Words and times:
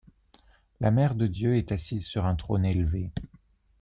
La 0.79 0.89
Mère 0.89 1.13
de 1.13 1.27
Dieu 1.27 1.57
est 1.57 1.71
assise 1.71 2.07
sur 2.07 2.25
un 2.25 2.33
trône 2.35 2.65
élevé. 2.65 3.11